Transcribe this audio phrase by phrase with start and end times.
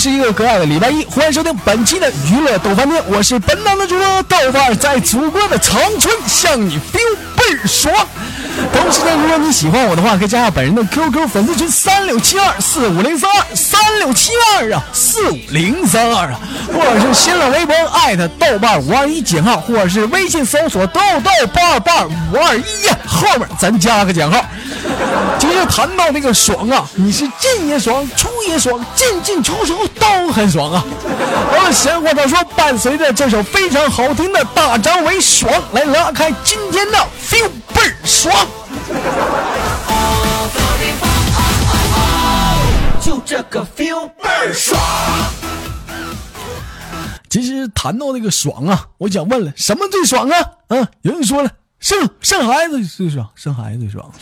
[0.00, 6.98] 是一个可爱的礼拜一，欢迎收听本期的娱乐逗翻天，我是本档的主播豆瓣，在祖国的长春向你丢
[7.36, 7.94] 倍儿爽。
[8.72, 16.40] 同时呢，如果你喜欢我的话，可以加下本人的 QQ 粉丝群三六七二四五零三二三六七二啊四五零三二啊，
[16.72, 24.44] 或者是新浪微博艾特豆瓣五二一减号，或者是微信搜索豆豆八八五二一呀，后面咱加个减号。
[25.38, 30.84] 今天谈到这个爽啊，你是进也爽，出也爽，进进出出都很爽啊。
[31.50, 38.34] 好了，闲话少说，伴随着这首非常好听的大张伟爽，来拉开今天的 feel 倍儿爽。
[43.00, 44.78] 就这个 feel 倍儿爽。
[47.30, 50.36] 其实谈到那个爽啊，我想问了，什么最爽啊？
[50.68, 51.50] 啊，有人说了。
[51.78, 54.12] 生生孩子最爽，生孩子最爽，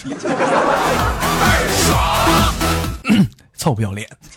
[3.56, 4.08] 臭不要脸！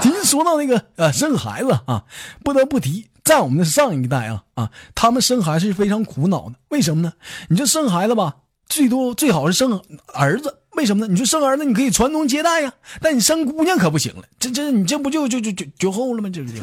[0.00, 2.02] 今天说到那个呃生孩子啊，
[2.44, 6.56] 不得不提，在我们的上一代啊啊，他们生孩子是非常苦恼的。
[6.68, 7.14] 为什么呢？
[7.48, 8.34] 你就生孩子吧，
[8.68, 9.80] 最多最好是生
[10.12, 11.10] 儿子，为什么呢？
[11.10, 16.28] 你说生儿子你可以传宗接代呀，但你生姑娘可不行了，这这你这不就就就就绝后了吗？
[16.30, 16.58] 这不就？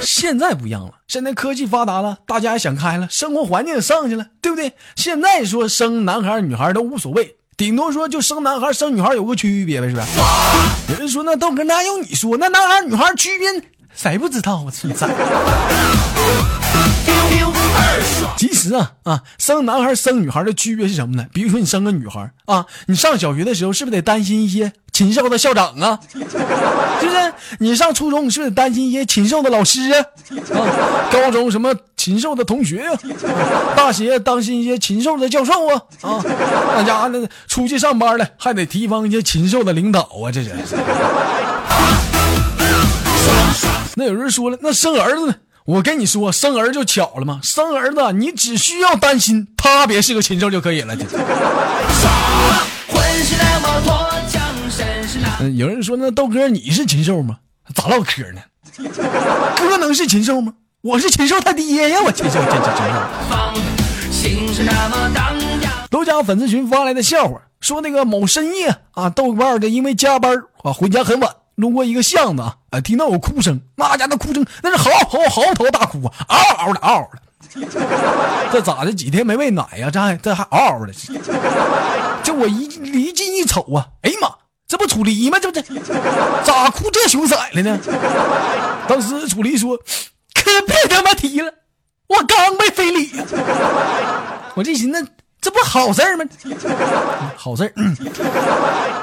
[0.00, 4.74] 现在不一样了，现在科技发达了，大家也想开了，生活环境也上去了，对不对？
[4.94, 10.06] 现在说生男孩女孩都无所谓，顶多说就生男孩生女孩有个区别呗，是吧？
[10.88, 14.70] 有人说那豆哥哪有你说那男孩女孩区别谁不知道啊？
[14.70, 15.08] 存在。
[18.36, 21.24] 其实啊啊，生男孩生女孩的区别是什么呢？
[21.32, 25.98] 比如说你生个女孩啊，你上小学的时候是不是得担心一些禽兽的校长啊？
[26.12, 27.32] 是不是？
[27.60, 30.04] 你上初中你是不是得担心一些禽兽的老师啊？
[31.10, 32.98] 高中什么禽兽的同学啊？
[33.76, 35.82] 大学担心一些禽兽的教授啊？
[36.02, 36.24] 啊，
[36.76, 40.32] 那家伙那出去上班了还得提防一些禽兽的领导啊？
[40.32, 40.50] 这是。
[43.96, 45.34] 那有人说了，那生儿子呢？
[45.66, 47.40] 我跟你说，生儿就巧了吗？
[47.42, 50.94] 生儿子你只需要担心他别是个禽兽就可以了。
[55.40, 57.38] 嗯，有人说那豆哥你是禽兽吗？
[57.74, 58.42] 咋唠嗑呢？
[59.56, 60.52] 哥能是禽兽吗？
[60.82, 62.02] 我是禽兽他爹呀！
[62.04, 63.00] 我禽兽，禽兽，禽兽。
[65.88, 71.30] 都家粉丝群发来的笑话，说那个某深夜啊，豆瓣的因为加班啊回家很晚。
[71.56, 77.18] 路过一个巷子啊，听到有哭声，那家的哭声那是嚎嚎嚎啕大哭啊，嗷嗷的嗷嗷的。
[78.50, 78.92] 这咋的？
[78.92, 79.90] 几天没喂奶呀？
[79.90, 80.92] 这还这还嗷嗷的。
[82.22, 84.28] 这我一离近一瞅啊，哎呀妈，
[84.66, 85.38] 这不楚离吗？
[85.38, 85.62] 这不这
[86.42, 87.78] 咋哭这熊色了呢？
[88.88, 89.76] 当时楚离说
[90.34, 91.52] ：“可别他妈提了，
[92.08, 93.12] 我刚被非礼。”
[94.56, 95.06] 我这寻思，
[95.40, 96.24] 这不好事吗？
[97.36, 97.72] 好事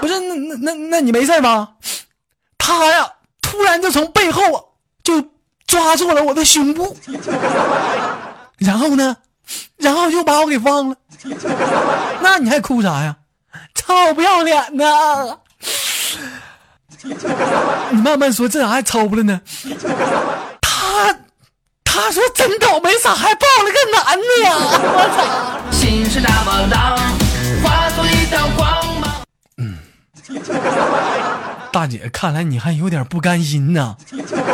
[0.02, 1.70] 不是那那那那你没事吧？
[2.72, 3.12] 他呀，
[3.42, 4.64] 突然就从背后啊，
[5.04, 5.22] 就
[5.68, 6.96] 抓住了我的胸部，
[8.58, 9.18] 然后呢，
[9.78, 10.96] 然后就把我给放了。
[12.22, 13.16] 那你还哭啥呀？
[13.76, 15.38] 臭不要脸呐！
[17.92, 19.42] 你慢慢说，这咋还抽了呢？
[20.62, 21.14] 他
[21.84, 24.56] 他说真倒霉，咋还抱了个男的呀？
[24.82, 25.72] 我操！
[25.78, 26.98] 心是那么浪，
[27.64, 29.12] 化作一道光芒。
[29.58, 29.78] 嗯。
[31.72, 33.96] 大姐，看来你还有点不甘心呢。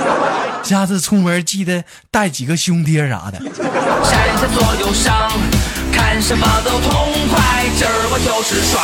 [0.63, 3.39] 下次出门记得带几个胸贴啥的。
[3.39, 5.31] 山下左右上，
[5.91, 6.91] 看什么都痛
[7.29, 8.83] 快，今儿我就是爽。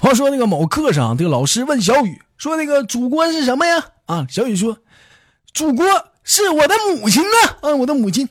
[0.00, 4.78] 话说那个某课上，这个老师问小雨说：“那个主观是什么呀？”啊，小雨说
[5.54, 5.86] ：“祖国
[6.24, 7.28] 是我的母亲呢，
[7.60, 8.28] 啊，我的母亲。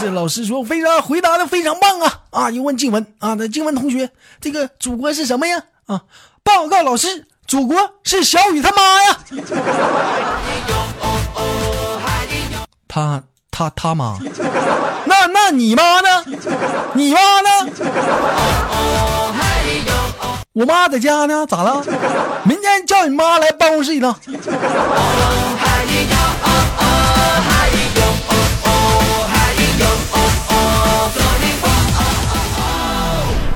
[0.00, 2.50] 这老师说非常回答的非常棒啊啊！
[2.50, 4.10] 又问静文啊，那静文同学，
[4.40, 5.62] 这个祖国是什么呀？
[5.86, 6.02] 啊，
[6.48, 9.18] 报告老师，祖国是小雨他妈呀。
[12.88, 14.16] 他他他妈？
[15.04, 16.24] 那那你妈呢？
[16.94, 17.50] 你妈呢？
[20.54, 21.84] 我妈在家呢，咋了？
[22.44, 24.18] 明天叫你妈来办公室一趟。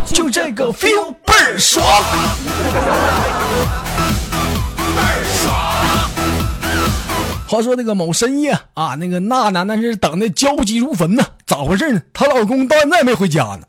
[0.04, 1.84] 就这个 feel 儿爽，
[4.94, 5.54] 倍儿爽。
[7.46, 12.00] 话说那个某深夜啊，那个娜娜那是等的焦急如焚呐，咋回事呢？
[12.14, 13.60] 她老公到现在没回家呢。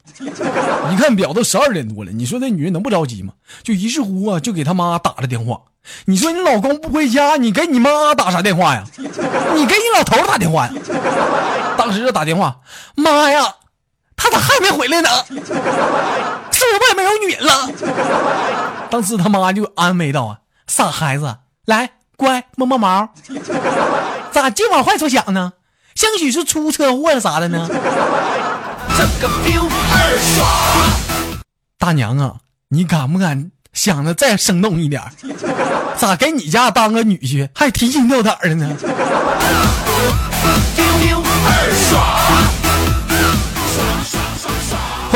[0.91, 3.33] 一看表都十二点多了，你说这女人能不着急吗？
[3.63, 5.59] 就于是乎啊，就给他妈打了电话。
[6.05, 8.85] 你说你老公不回家，你给你妈打啥电话呀？
[8.97, 10.71] 你给你老头打电话呀？
[11.77, 12.57] 当时就打电话，
[12.95, 13.55] 妈呀！
[14.15, 15.09] 他咋还没回来呢？
[16.53, 17.69] 是我外面有女人了。
[18.89, 21.35] 当时他妈就安慰道：“啊，傻孩子，
[21.65, 23.09] 来，乖，摸摸毛。
[24.31, 25.53] 咋净往坏处想呢？
[25.95, 27.67] 兴许是出车祸了啥的呢？”
[28.95, 30.47] 这个 feel 二爽。
[31.79, 32.35] 大娘啊，
[32.69, 35.01] 你敢不敢想的再生动一点？
[35.97, 38.75] 咋给你家当个女婿还提心吊胆的呢
[40.75, 42.62] ？feel 二爽。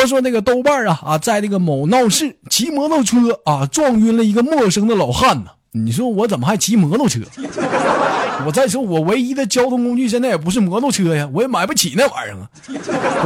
[0.07, 5.51] 说那个豆瓣啊啊，在那个某闹市骑摩托车啊，撞晕了一个陌生的老汉呢。
[5.73, 7.19] 你说我怎么还骑摩托车？
[8.45, 12.49] 我再说我唯一的交通工具现在也不是摩托车呀，我也买不起那玩意儿啊。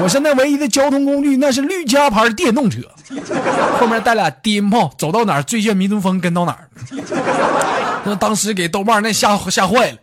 [0.01, 2.79] 我现在唯一的交通工具那是绿嘉牌电动车，
[3.79, 6.67] 后面带俩低音炮，走到哪儿最炫迷踪风跟到哪儿。
[8.03, 9.97] 那当时给豆瓣那吓吓坏了。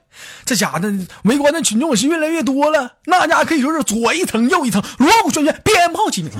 [0.44, 0.81] 这家伙
[1.25, 6.32] 围观的群众是越来越多了，那家可以说是左一层右一层，锣鼓喧喧，鞭炮齐鸣。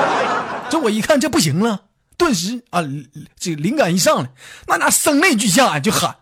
[0.70, 1.82] 这我一看这不行了，
[2.16, 2.82] 顿时啊，
[3.38, 4.30] 这灵感一上来，
[4.66, 6.16] 那家声泪俱下呀，就喊：“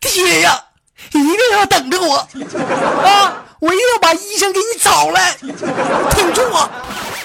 [0.00, 0.64] 爹呀，
[1.10, 2.16] 一定要等着我
[3.04, 3.44] 啊！
[3.60, 6.70] 我一定要把医生给你找来，挺住啊！”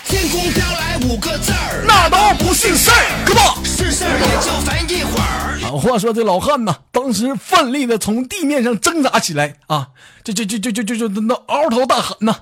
[0.08, 5.60] 天空飘来五个字儿，那都不是事儿，哥们，是事儿也就烦一会儿。
[5.66, 9.90] 啊，话说这老汉呐，当时奋力的从地面上挣扎起来啊，
[10.24, 12.36] 就就就就就就就那嗷头大喊呐：“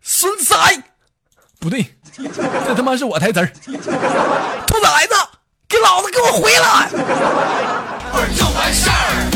[0.00, 0.82] 孙崽，
[1.60, 3.52] 不对，这他妈是我台词儿，
[4.66, 5.14] 兔崽子，
[5.68, 6.88] 给老子给我回来！”
[8.10, 9.35] 会儿就完事儿。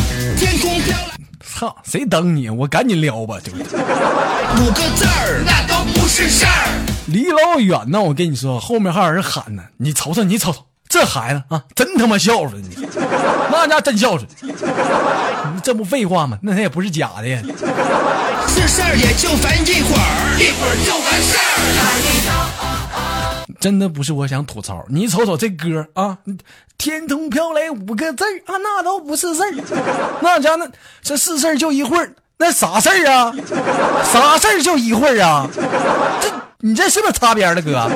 [1.55, 2.49] 操，谁等你？
[2.49, 6.51] 我赶紧撩吧，就五个字儿，那都不是事儿。
[7.07, 9.63] 离老远呢，我跟你说，后面还有人喊呢。
[9.77, 12.89] 你瞅瞅，你瞅瞅，这孩子啊，真他妈孝顺，你
[13.51, 14.27] 那家真孝顺。
[14.43, 16.39] 你这不废话吗？
[16.41, 17.43] 那他也不是假的呀。
[18.49, 22.70] 是事儿也就烦一会儿，一会儿就完事儿。
[23.61, 26.19] 真的不是我想吐槽，你瞅瞅这歌啊，
[26.79, 29.53] 天空飘来五个字啊，那都不是事儿。
[30.21, 30.67] 那家那
[31.03, 33.33] 这是事儿就一会儿，那啥事儿啊？
[34.11, 35.47] 啥事儿就一会儿啊？
[36.21, 36.29] 这。
[36.63, 37.91] 你这是不是擦边了，哥？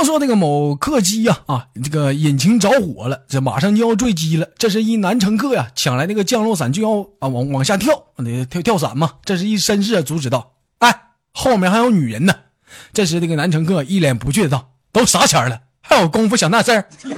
[0.00, 4.48] 话说那个某客机呀，啊，这个引擎着火了，这马上就要坠机了。
[4.56, 9.16] 这是一男乘客呀，抢来那个降落伞就要啊往往下跳，那跳跳伞嘛。
[9.26, 11.02] 这是一绅士阻止道：“哎，
[11.34, 12.34] 后面还有女人呢。”
[12.94, 16.88] 这时那个男乘客一脸不屑道：“都啥钱了，还有功夫想那事儿？”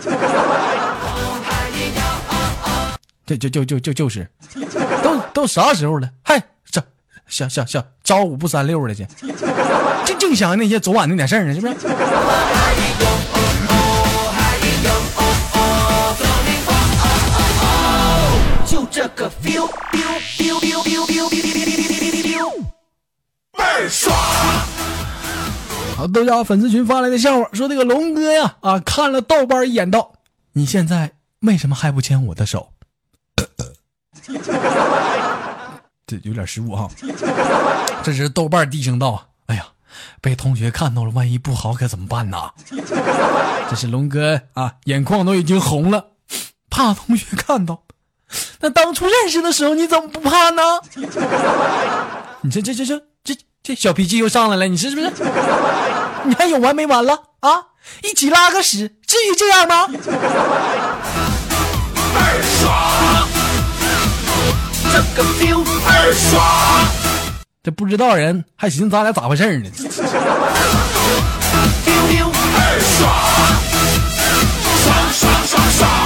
[3.25, 4.29] 这就就就就就是。
[5.05, 6.83] 都都啥时候了，还这
[7.33, 9.07] 想想想招五不三六的去，
[10.05, 11.75] 净净想那些昨晚那点事儿呢，是不是？
[18.67, 19.67] 就这个 feel
[20.37, 22.51] feel feel feel feel feel feel
[23.57, 24.15] 倍儿爽！
[25.97, 30.13] 好，豆家粉丝群发来的笑话，说这个龙哥呀啊，看了豆瓣一眼，道
[30.53, 32.69] ：“你现在为什么还不牵我的手？”
[36.23, 36.89] 有点失误哈。
[38.03, 39.67] 这是豆瓣低声道：“哎呀，
[40.21, 42.51] 被同学看到了，万一不好可怎么办呢？”
[43.71, 46.07] 这是龙哥啊，眼眶都已经红了，
[46.69, 47.83] 怕同学看到。
[48.61, 50.63] 那当初认识的时候你怎么不怕呢？
[52.43, 55.11] 你这这这这这这小脾气又上来了，你是不是？
[56.25, 57.67] 你还有完没完了啊？
[58.03, 59.89] 一起拉个屎，至于这样吗？
[62.15, 63.22] 二爽。
[66.03, 66.43] 这个 feel 二爽，
[67.63, 69.71] 这不知道人还寻思咱俩咋回事呢
[71.87, 73.09] ？feel 二爽，
[74.83, 76.02] 爽爽爽爽。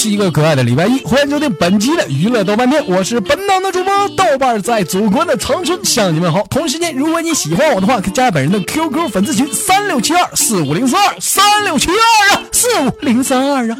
[0.00, 6.40] 是一个可爱的礼拜一，欢迎收听本期的娱乐豆瓣天，我是本档的主播豆瓣，在祖国的长春向你们好。
[6.48, 13.76] 同时间，如果你喜欢我的话，可以加本人的 QQ 粉丝群三六七二四五零三二三六七二啊四五零三二啊，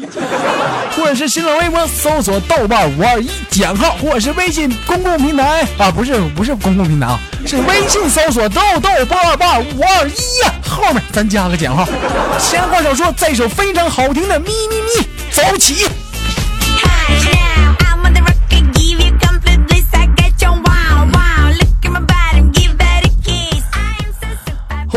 [0.97, 11.87] 或者是新浪微博搜索豆瓣五二一减号，或者是微信公共平台啊，不是不是公共平台啊，是微信搜索豆豆瓣瓣五二一呀，后面咱加个减号。
[12.37, 15.87] 闲话少说，这首非常好听的咪咪咪，走起。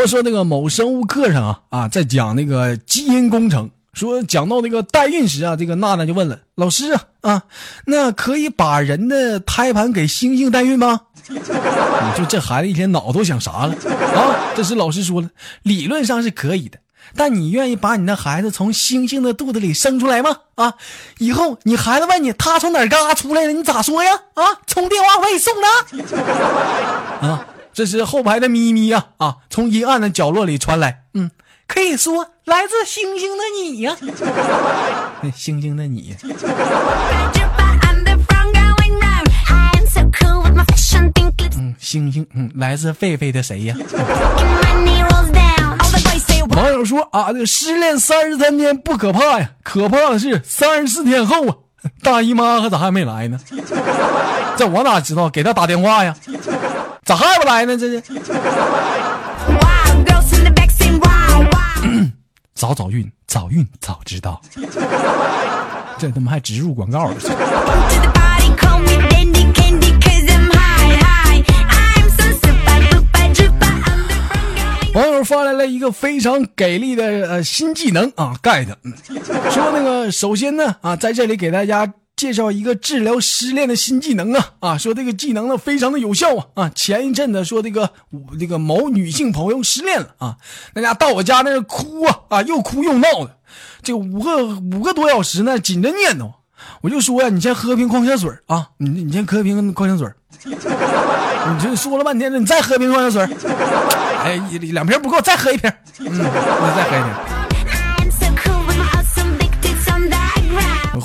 [0.07, 7.43] 说那个某生物课上啊啊，在讲那个基因工程，说讲到那个代孕时啊，这个娜娜就问了老师啊，
[7.85, 11.01] 那可以把人的胎盘给猩猩代孕吗？
[11.29, 11.39] 你
[12.17, 13.73] 说这孩子一天脑都想啥了
[14.15, 14.53] 啊？
[14.55, 15.29] 这时老师说了，
[15.61, 16.79] 理论上是可以的。
[17.15, 20.37] 但你愿意把你的孩子从星星的肚子里生出来吗？
[20.55, 20.73] 啊，
[21.19, 24.11] 以后你孩子问你他从哪嘎出来的，你咋说呀？
[24.33, 27.27] 啊，充电话费送的。
[27.27, 29.05] 啊，这是后排的咪咪呀！
[29.17, 31.31] 啊，从阴暗的角落里传来，嗯，
[31.67, 33.95] 可以说来自星星的你呀，
[35.35, 36.15] 星星的你。
[41.57, 43.75] 嗯，星星，嗯，来自狒狒的谁呀？
[46.49, 51.55] 网友说啊，这失恋三十三天不可怕呀，可怕的是三十四天后啊，
[52.03, 53.39] 大姨妈可咋还没来呢？
[54.57, 55.29] 这我哪知道？
[55.29, 56.15] 给他打电话呀，
[57.05, 57.77] 咋还不来呢？
[57.77, 58.01] 这是。
[62.55, 64.41] 早早孕，早孕早知道。
[65.97, 67.15] 这他妈还植入广告了。
[74.93, 78.67] 网友发来了一个非常给力的呃新技能啊，get，
[79.51, 81.91] 说那个首先呢啊，在这里给大家
[82.23, 87.91] 介绍一个治疗失恋的新技能啊啊，说这个技能呢非常的有效啊啊，前一阵子说这个
[88.39, 90.37] 这个某女性朋友失恋了啊，
[90.73, 93.35] 那家到我家那哭啊啊，又哭又闹的，
[93.81, 96.31] 这五个五个多小时呢紧着念叨，
[96.79, 100.07] 我就说呀，你先喝瓶矿泉水啊，你你先喝瓶矿泉水。
[100.45, 103.35] 你这说了半天了，你再喝瓶矿泉水
[104.23, 105.69] 哎，两瓶不够，再喝一瓶。
[105.99, 107.52] 嗯，你再喝一瓶。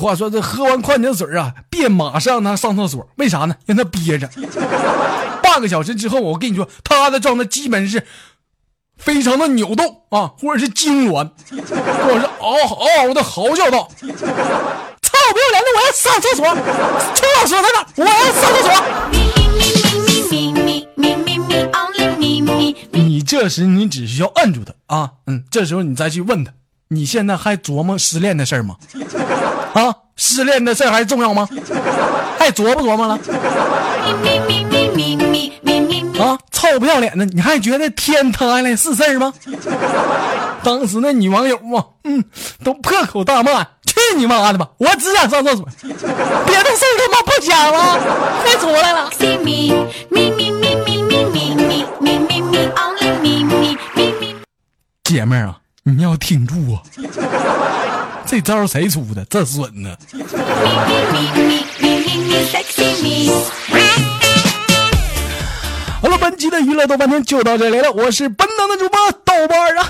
[0.08, 3.54] 话说这喝完矿泉水啊，别马上他上厕所，为啥呢？
[3.66, 4.26] 让他憋着。
[5.42, 8.06] 半个小时之后，我跟你说，他的状态基本是
[8.96, 14.08] 非常的扭动啊，或者是痉挛，或者是嗷嗷嗷的嚎叫道：“操，
[15.32, 16.46] 不要脸的，我要上厕所！
[17.14, 17.86] 厕所在哪？
[17.96, 18.72] 我要上厕所！”
[22.92, 26.52] 你这时你只需要摁住他啊，嗯，这时候你再去问他，
[26.88, 28.76] 你现在还琢磨失恋的事儿吗？
[29.78, 31.48] 啊，失恋的事还重要吗？
[32.38, 33.18] 还琢磨琢磨了？
[36.20, 39.32] 啊，臭不要脸的，你还觉得天塌了是事儿吗？
[40.64, 42.24] 当时那女网友啊，嗯，
[42.64, 44.68] 都破口大骂，去你妈的吧！
[44.78, 48.00] 我只想上厕所，别的事儿他妈不讲了，
[48.42, 49.08] 快出来了。
[55.04, 56.82] 姐妹儿啊，你要挺住啊！
[58.30, 59.24] 这招谁出的？
[59.24, 59.96] 这损呢！
[66.02, 69.88] 好了，本期的娱乐豆瓣天就到这里了，我是本档的主播豆瓣儿啊。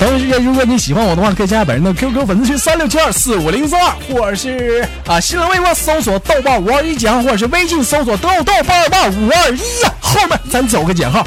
[0.00, 11.26] 同时间，如果你喜欢我的话，可以加本人的 QQ 粉丝群三六七二四五零三二，或者是啊新浪微博搜索豆瓣五二一减号，或者是微信搜索豆豆瓣瓣五二一呀，后面咱走个减号。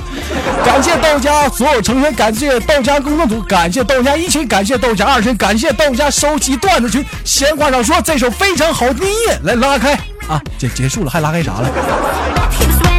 [0.66, 7.06] 感谢道家所有成员，感谢道家工作组，感谢道家一群，感谢道家二群，感谢道家收集段子群。
[7.24, 9.94] 闲话少说，这首非常好听音乐来拉开
[10.28, 11.70] 啊，结结束了还拉开啥了？